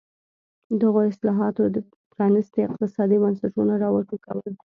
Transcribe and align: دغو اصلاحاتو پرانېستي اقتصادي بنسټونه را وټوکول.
دغو 0.81 0.99
اصلاحاتو 1.11 1.63
پرانېستي 2.13 2.59
اقتصادي 2.67 3.17
بنسټونه 3.23 3.73
را 3.81 3.89
وټوکول. 3.91 4.39